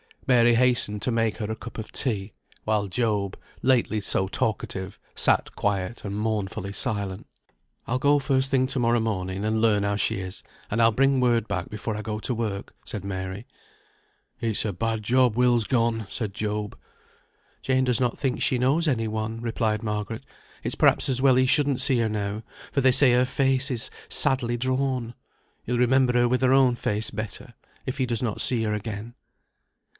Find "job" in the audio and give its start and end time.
2.87-3.37, 15.03-15.35, 16.33-16.77